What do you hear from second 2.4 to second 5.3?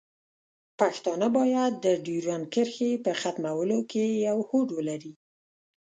کرښې په ختمولو کې یو هوډ ولري.